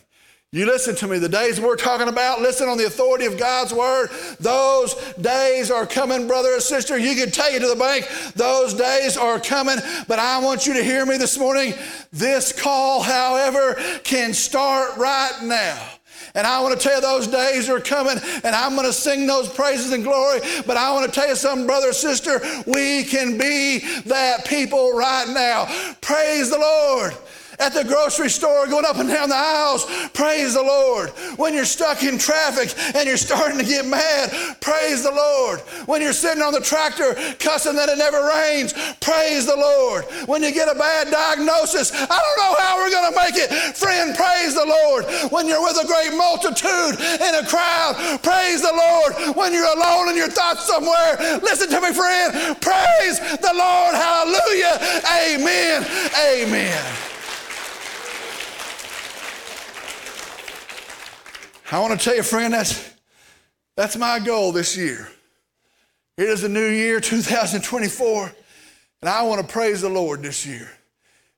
[0.52, 1.20] You listen to me.
[1.20, 4.10] The days we're talking about, listen on the authority of God's word.
[4.40, 6.98] Those days are coming, brother or sister.
[6.98, 8.08] You can take it to the bank.
[8.36, 9.78] Those days are coming.
[10.08, 11.76] But I want you to hear me this morning.
[12.12, 15.88] This call, however, can start right now.
[16.36, 19.28] And I want to tell you those days are coming and I'm going to sing
[19.28, 20.40] those praises and glory.
[20.66, 25.28] But I want to tell you something, brother, sister, we can be that people right
[25.28, 25.66] now.
[26.02, 27.16] Praise the Lord
[27.60, 31.10] at the grocery store, going up and down the aisles, praise the Lord.
[31.38, 35.60] When you're stuck in traffic and you're starting to get mad, praise the Lord.
[35.86, 40.06] When you're sitting on the tractor cussing that it never rains, praise the Lord.
[40.26, 43.52] When you get a bad diagnosis, I don't know how we're going to make it.
[43.76, 45.06] Friend, praise the Lord.
[45.32, 49.36] When you're with a great multitude in a crowd, praise the Lord.
[49.36, 52.60] When you're alone in your thoughts somewhere, listen to me, friend.
[52.62, 53.96] Praise the Lord.
[53.96, 54.80] Hallelujah.
[55.12, 55.84] Amen.
[56.16, 57.19] Amen.
[61.72, 62.94] I want to tell you, friend, that's,
[63.76, 65.08] that's my goal this year.
[66.18, 68.32] It is a new year, 2024,
[69.02, 70.70] and I want to praise the Lord this year.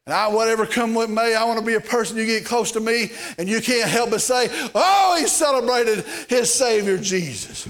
[0.06, 2.72] And I, whatever come with me, I want to be a person you get close
[2.72, 7.70] to me and you can't help but say, oh, he celebrated his Savior Jesus.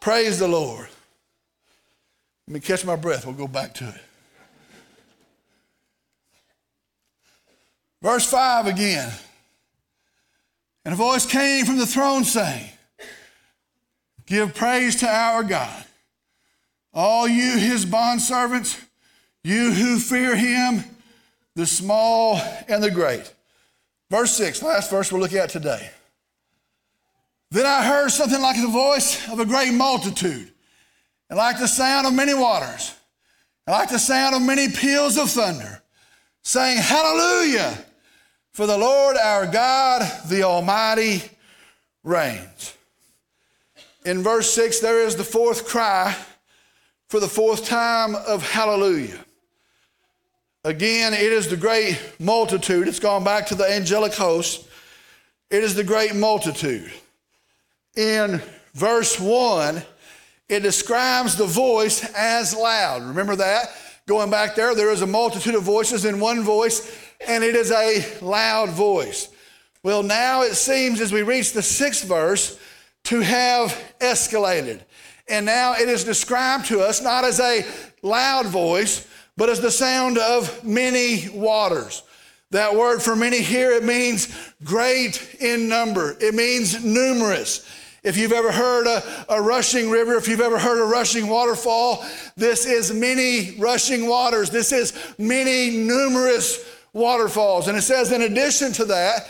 [0.00, 0.88] Praise the Lord.
[2.46, 3.26] Let me catch my breath.
[3.26, 4.00] We'll go back to it.
[8.00, 9.10] Verse 5 again.
[10.84, 12.68] And a voice came from the throne saying,
[14.26, 15.84] Give praise to our God,
[16.92, 18.82] all you his bondservants,
[19.42, 20.84] you who fear him,
[21.54, 23.32] the small and the great.
[24.10, 25.90] Verse 6, last verse we'll look at today.
[27.50, 30.50] Then I heard something like the voice of a great multitude,
[31.30, 32.94] and like the sound of many waters,
[33.66, 35.82] and like the sound of many peals of thunder,
[36.42, 37.78] saying, Hallelujah!
[38.54, 41.24] For the Lord our God, the Almighty,
[42.04, 42.76] reigns.
[44.04, 46.16] In verse 6, there is the fourth cry
[47.08, 49.18] for the fourth time of hallelujah.
[50.62, 52.86] Again, it is the great multitude.
[52.86, 54.68] It's gone back to the angelic host.
[55.50, 56.92] It is the great multitude.
[57.96, 58.40] In
[58.72, 59.82] verse 1,
[60.48, 63.02] it describes the voice as loud.
[63.02, 63.70] Remember that?
[64.06, 66.96] Going back there, there is a multitude of voices in one voice,
[67.26, 69.28] and it is a loud voice.
[69.82, 72.58] Well, now it seems as we reach the sixth verse
[73.04, 74.80] to have escalated.
[75.28, 77.64] And now it is described to us not as a
[78.02, 79.06] loud voice,
[79.36, 82.02] but as the sound of many waters.
[82.50, 87.68] That word for many here, it means great in number, it means numerous.
[88.04, 92.04] If you've ever heard a, a, rushing river, if you've ever heard a rushing waterfall,
[92.36, 94.50] this is many rushing waters.
[94.50, 96.62] This is many numerous
[96.94, 97.68] waterfalls.
[97.68, 99.28] And it says, in addition to that,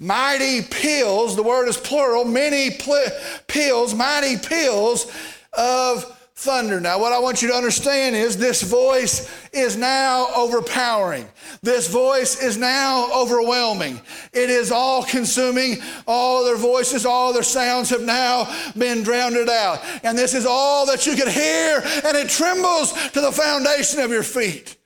[0.00, 3.06] mighty peals, the word is plural, many pl-
[3.46, 5.06] peals, mighty peals
[5.52, 6.80] of thunder.
[6.80, 11.28] Now, what I want you to understand is this voice is now overpowering.
[11.62, 14.00] This voice is now overwhelming.
[14.32, 15.76] It is all consuming.
[16.08, 19.84] All their voices, all their sounds have now been drowned out.
[20.02, 24.10] And this is all that you can hear, and it trembles to the foundation of
[24.10, 24.76] your feet.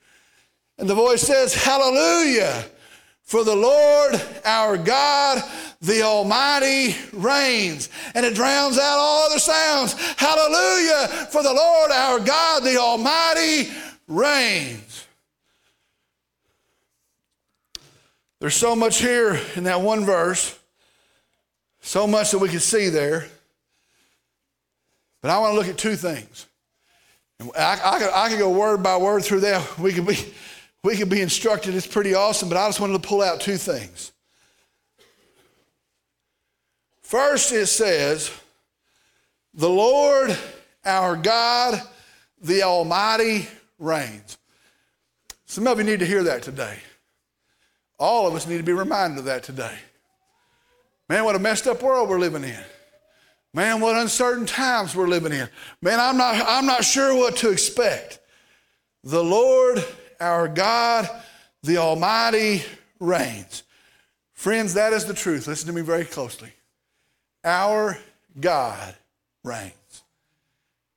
[0.77, 2.65] And the voice says, Hallelujah,
[3.23, 5.43] for the Lord our God
[5.81, 7.89] the Almighty reigns.
[8.15, 9.93] And it drowns out all other sounds.
[10.17, 13.71] Hallelujah, for the Lord our God, the Almighty
[14.07, 15.05] reigns.
[18.39, 20.57] There's so much here in that one verse,
[21.81, 23.27] so much that we can see there.
[25.21, 26.45] But I want to look at two things.
[27.57, 29.79] I, I, could, I could go word by word through that.
[29.79, 30.17] We could be,
[30.83, 31.75] we could be instructed.
[31.75, 34.11] It's pretty awesome, but I just wanted to pull out two things.
[37.01, 38.31] First, it says,
[39.53, 40.37] The Lord
[40.87, 41.81] our God,
[42.41, 43.47] the Almighty,
[43.77, 44.37] reigns.
[45.45, 46.79] Some of you need to hear that today.
[47.99, 49.77] All of us need to be reminded of that today.
[51.09, 52.63] Man, what a messed up world we're living in.
[53.53, 55.49] Man, what uncertain times we're living in.
[55.81, 58.19] Man, I'm not, I'm not sure what to expect.
[59.03, 59.83] The Lord
[60.19, 61.09] our God,
[61.63, 62.63] the Almighty,
[62.99, 63.63] reigns.
[64.33, 65.47] Friends, that is the truth.
[65.47, 66.51] Listen to me very closely.
[67.43, 67.97] Our
[68.39, 68.95] God
[69.43, 69.73] reigns.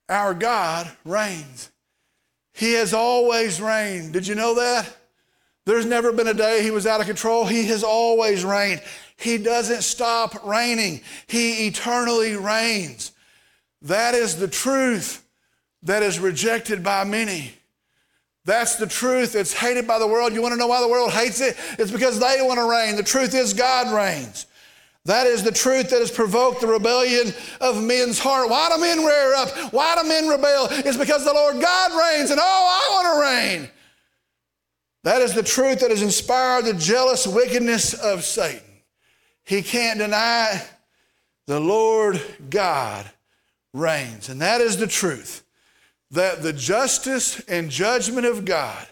[0.09, 1.71] Our God reigns.
[2.53, 4.13] He has always reigned.
[4.13, 4.97] Did you know that?
[5.65, 7.47] There's never been a day he was out of control.
[7.47, 8.83] He has always reigned.
[9.17, 13.13] He doesn't stop reigning, he eternally reigns.
[13.83, 15.25] That is the truth
[15.83, 17.53] that is rejected by many.
[18.45, 19.35] That's the truth.
[19.35, 20.33] It's hated by the world.
[20.33, 21.57] You want to know why the world hates it?
[21.79, 22.97] It's because they want to reign.
[22.97, 24.47] The truth is, God reigns.
[25.07, 28.51] That is the truth that has provoked the rebellion of men's heart.
[28.51, 29.73] Why do men rear up?
[29.73, 30.69] Why do men rebel?
[30.71, 33.71] It's because the Lord God reigns and oh, I want to reign.
[35.05, 38.61] That is the truth that has inspired the jealous wickedness of Satan.
[39.45, 40.63] He can't deny
[41.47, 42.21] the Lord
[42.51, 43.11] God
[43.73, 44.29] reigns.
[44.29, 45.43] And that is the truth
[46.11, 48.87] that the justice and judgment of God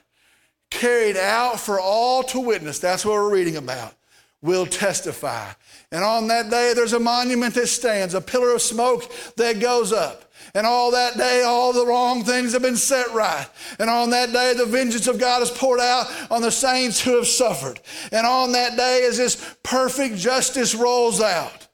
[0.71, 3.95] carried out for all to witness, that's what we're reading about,
[4.43, 5.51] will testify.
[5.91, 9.93] And on that day, there's a monument that stands, a pillar of smoke that goes
[9.93, 10.31] up.
[10.55, 13.47] And all that day, all the wrong things have been set right.
[13.79, 17.17] And on that day, the vengeance of God is poured out on the saints who
[17.17, 17.81] have suffered.
[18.13, 21.67] And on that day, as this perfect justice rolls out,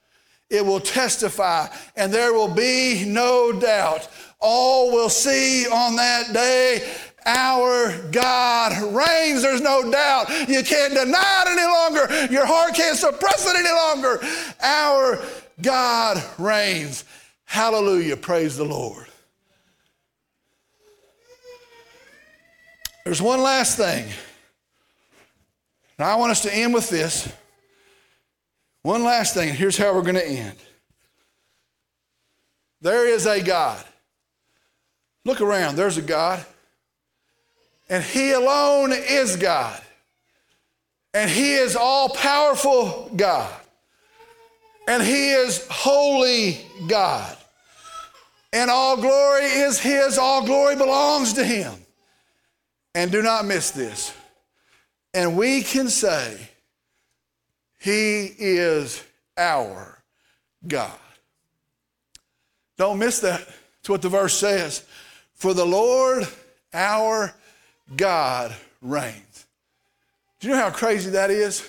[0.50, 1.66] it will testify,
[1.96, 4.08] and there will be no doubt.
[4.46, 6.86] All will see on that day
[7.24, 9.40] our God reigns.
[9.40, 10.28] There's no doubt.
[10.48, 12.32] You can't deny it any longer.
[12.32, 14.20] Your heart can't suppress it any longer.
[14.62, 15.24] Our
[15.62, 17.04] God reigns.
[17.46, 18.18] Hallelujah.
[18.18, 19.06] Praise the Lord.
[23.04, 24.06] There's one last thing.
[25.98, 27.32] Now, I want us to end with this.
[28.82, 30.58] One last thing, and here's how we're going to end.
[32.82, 33.82] There is a God.
[35.24, 36.44] Look around, there's a God.
[37.88, 39.80] And He alone is God.
[41.12, 43.52] And He is all powerful God.
[44.86, 47.36] And He is holy God.
[48.52, 51.72] And all glory is His, all glory belongs to Him.
[52.94, 54.12] And do not miss this.
[55.12, 56.38] And we can say,
[57.78, 59.02] He is
[59.36, 60.02] our
[60.66, 60.90] God.
[62.76, 63.46] Don't miss that.
[63.46, 64.84] That's what the verse says.
[65.44, 66.26] For the Lord
[66.72, 67.34] our
[67.94, 69.44] God reigns.
[70.40, 71.68] Do you know how crazy that is?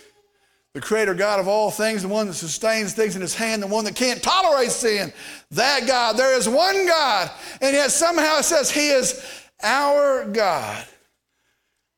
[0.72, 3.68] The creator God of all things, the one that sustains things in his hand, the
[3.68, 5.12] one that can't tolerate sin.
[5.52, 6.16] That God.
[6.16, 9.22] There is one God, and yet somehow it says he is
[9.62, 10.86] our God.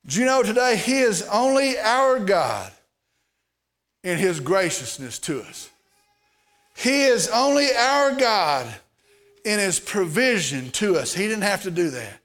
[0.04, 2.72] Do you know today he is only our God
[4.02, 5.70] in his graciousness to us.
[6.74, 8.74] He is only our God
[9.44, 11.14] in his provision to us.
[11.14, 12.20] He didn't have to do that.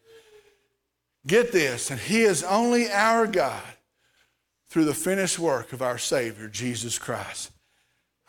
[1.26, 3.64] Get this, and he is only our God
[4.70, 7.52] through the finished work of our Savior, Jesus Christ.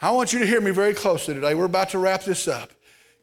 [0.01, 1.55] I want you to hear me very closely today.
[1.55, 2.71] We're about to wrap this up.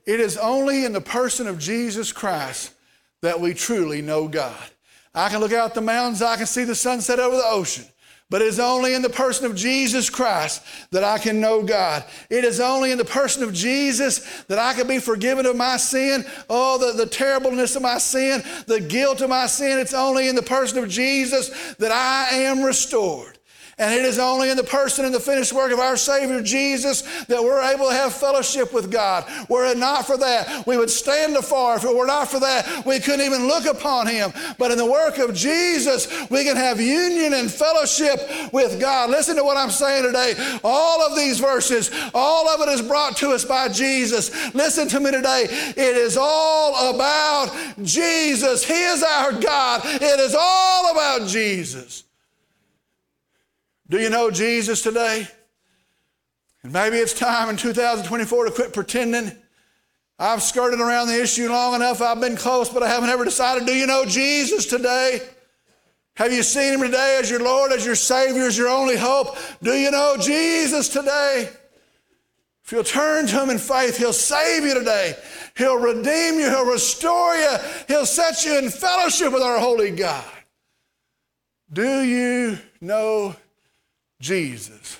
[0.05, 2.73] It is only in the person of Jesus Christ
[3.21, 4.57] that we truly know God.
[5.13, 7.85] I can look out the mountains, I can see the sunset over the ocean.
[8.31, 12.05] But it is only in the person of Jesus Christ that I can know God.
[12.29, 15.75] It is only in the person of Jesus that I can be forgiven of my
[15.75, 16.23] sin.
[16.49, 19.79] Oh, the, the terribleness of my sin, the guilt of my sin.
[19.79, 23.37] It's only in the person of Jesus that I am restored.
[23.81, 27.01] And it is only in the person and the finished work of our Savior Jesus
[27.25, 29.25] that we're able to have fellowship with God.
[29.49, 31.77] Were it not for that, we would stand afar.
[31.77, 34.33] If it were not for that, we couldn't even look upon Him.
[34.59, 39.09] But in the work of Jesus, we can have union and fellowship with God.
[39.09, 40.59] Listen to what I'm saying today.
[40.63, 44.53] All of these verses, all of it is brought to us by Jesus.
[44.53, 45.47] Listen to me today.
[45.49, 47.51] It is all about
[47.81, 48.63] Jesus.
[48.63, 49.81] He is our God.
[49.85, 52.03] It is all about Jesus.
[53.91, 55.27] Do you know Jesus today?
[56.63, 59.33] And maybe it's time in 2024 to quit pretending.
[60.17, 62.01] I've skirted around the issue long enough.
[62.01, 63.67] I've been close, but I haven't ever decided.
[63.67, 65.19] Do you know Jesus today?
[66.13, 69.35] Have you seen him today as your Lord, as your Savior, as your only hope?
[69.61, 71.49] Do you know Jesus today?
[72.63, 75.17] If you'll turn to him in faith, he'll save you today.
[75.57, 76.49] He'll redeem you.
[76.49, 77.57] He'll restore you.
[77.89, 80.23] He'll set you in fellowship with our holy God.
[81.73, 83.35] Do you know
[84.21, 84.99] Jesus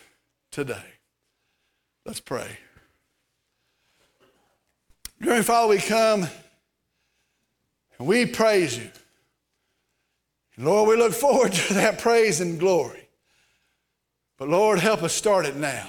[0.52, 0.84] today.
[2.06, 2.58] Let's pray.
[5.22, 6.28] Dear Father, we come
[8.00, 8.90] and we praise you.
[10.58, 13.08] Lord, we look forward to that praise and glory.
[14.38, 15.88] But Lord, help us start it now.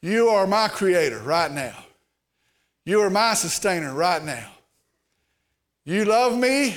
[0.00, 1.76] You are my creator right now.
[2.84, 4.48] You are my sustainer right now.
[5.84, 6.76] You love me.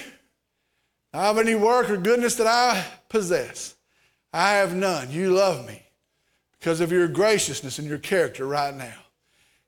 [1.13, 3.75] I have any work or goodness that I possess.
[4.31, 5.11] I have none.
[5.11, 5.83] You love me
[6.59, 8.95] because of your graciousness and your character right now.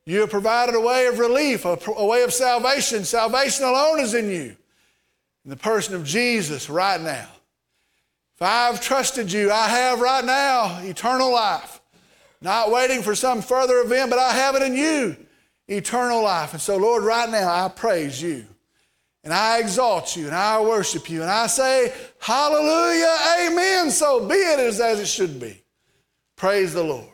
[0.05, 3.05] You have provided a way of relief, a, a way of salvation.
[3.05, 4.55] Salvation alone is in you.
[5.43, 7.27] In the person of Jesus right now.
[8.35, 11.81] If I've trusted you, I have right now eternal life.
[12.41, 15.15] Not waiting for some further event, but I have it in you,
[15.67, 16.53] eternal life.
[16.53, 18.47] And so, Lord, right now I praise you.
[19.23, 23.91] And I exalt you and I worship you and I say, Hallelujah, Amen.
[23.91, 25.61] So be it as, it should be.
[26.35, 27.07] Praise the Lord.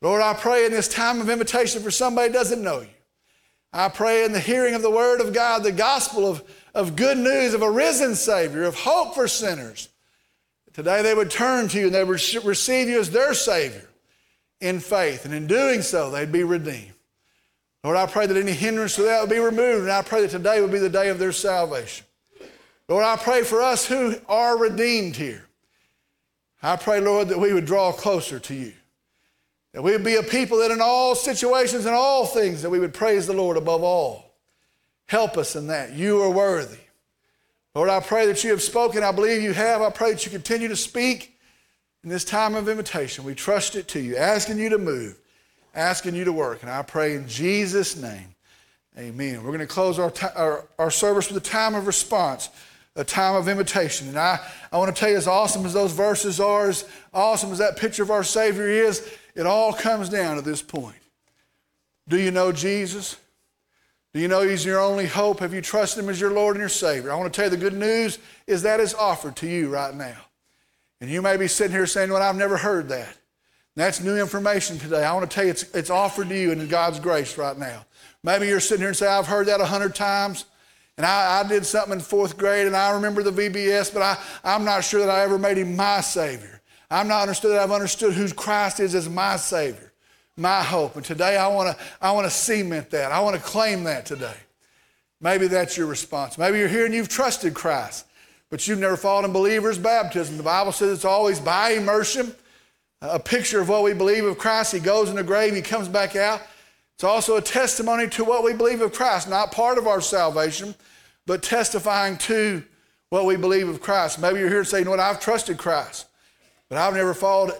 [0.00, 2.88] Lord, I pray in this time of invitation for somebody doesn't know you.
[3.72, 6.42] I pray in the hearing of the word of God, the gospel of,
[6.74, 9.90] of good news of a risen Savior, of hope for sinners.
[10.72, 13.88] Today they would turn to you and they would receive you as their Savior
[14.60, 15.24] in faith.
[15.24, 16.94] And in doing so, they'd be redeemed.
[17.82, 20.30] Lord, I pray that any hindrance to that would be removed, and I pray that
[20.30, 22.04] today would be the day of their salvation.
[22.88, 25.46] Lord, I pray for us who are redeemed here.
[26.62, 28.74] I pray, Lord, that we would draw closer to you.
[29.72, 32.80] That we would be a people that in all situations and all things, that we
[32.80, 34.34] would praise the Lord above all.
[35.06, 35.92] Help us in that.
[35.92, 36.78] You are worthy.
[37.74, 39.04] Lord, I pray that you have spoken.
[39.04, 39.80] I believe you have.
[39.80, 41.38] I pray that you continue to speak
[42.02, 43.24] in this time of invitation.
[43.24, 45.19] We trust it to you, asking you to move
[45.74, 46.62] asking you to work.
[46.62, 48.34] And I pray in Jesus' name,
[48.98, 49.42] amen.
[49.42, 52.48] We're going to close our, our, our service with a time of response,
[52.96, 54.08] a time of invitation.
[54.08, 54.38] And I,
[54.72, 57.76] I want to tell you, as awesome as those verses are, as awesome as that
[57.76, 60.96] picture of our Savior is, it all comes down to this point.
[62.08, 63.16] Do you know Jesus?
[64.12, 65.38] Do you know He's your only hope?
[65.38, 67.12] Have you trusted Him as your Lord and your Savior?
[67.12, 69.94] I want to tell you the good news is that is offered to you right
[69.94, 70.16] now.
[71.00, 73.16] And you may be sitting here saying, Well, I've never heard that.
[73.80, 75.04] That's new information today.
[75.04, 77.86] I want to tell you, it's, it's offered to you in God's grace right now.
[78.22, 80.44] Maybe you're sitting here and say, I've heard that a hundred times,
[80.98, 84.18] and I, I, did something in fourth grade, and I remember the VBS, but I,
[84.44, 86.60] I'm not sure that I ever made him my Savior.
[86.90, 89.94] I'm not understood that I've understood who Christ is as my Savior,
[90.36, 90.96] my hope.
[90.96, 93.12] And today I want to I want to cement that.
[93.12, 94.36] I want to claim that today.
[95.22, 96.36] Maybe that's your response.
[96.36, 98.04] Maybe you're here and you've trusted Christ,
[98.50, 100.36] but you've never followed in believer's baptism.
[100.36, 102.34] The Bible says it's always by immersion
[103.02, 104.72] a picture of what we believe of Christ.
[104.72, 106.42] He goes in the grave, he comes back out.
[106.94, 110.74] It's also a testimony to what we believe of Christ, not part of our salvation,
[111.26, 112.62] but testifying to
[113.08, 114.18] what we believe of Christ.
[114.20, 116.06] Maybe you're here saying, you know what, I've trusted Christ,
[116.68, 117.54] but I've never followed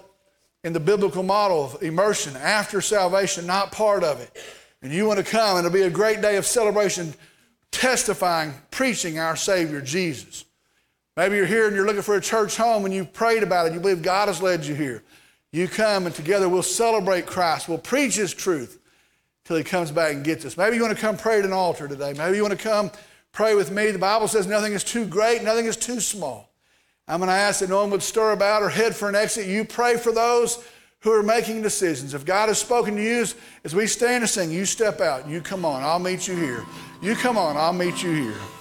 [0.62, 4.30] in the biblical model of immersion after salvation, not part of it.
[4.82, 7.14] And you want to come, and it'll be a great day of celebration,
[7.70, 10.44] testifying, preaching our Savior, Jesus.
[11.16, 13.72] Maybe you're here and you're looking for a church home and you've prayed about it.
[13.72, 15.02] You believe God has led you here.
[15.52, 17.68] You come and together we'll celebrate Christ.
[17.68, 18.78] We'll preach His truth
[19.44, 20.56] till He comes back and gets us.
[20.56, 22.12] Maybe you want to come pray at an altar today.
[22.16, 22.90] Maybe you want to come
[23.32, 23.90] pray with me.
[23.90, 26.52] The Bible says nothing is too great, nothing is too small.
[27.08, 29.48] I'm going to ask that no one would stir about or head for an exit.
[29.48, 30.64] You pray for those
[31.00, 32.14] who are making decisions.
[32.14, 33.26] If God has spoken to you
[33.64, 35.28] as we stand and sing, you step out.
[35.28, 36.64] You come on, I'll meet you here.
[37.02, 38.59] You come on, I'll meet you here.